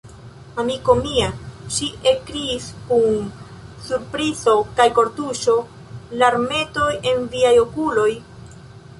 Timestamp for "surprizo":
3.89-4.55